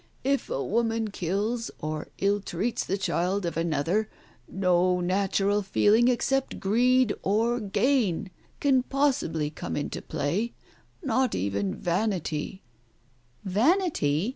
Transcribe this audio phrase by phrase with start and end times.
[0.23, 4.09] If a woman kills or ill treats the child of another,
[4.47, 10.53] no natural feeling except greed of gain can possibly come into play,
[11.03, 12.63] not even vanity
[13.45, 14.29] ""Vanity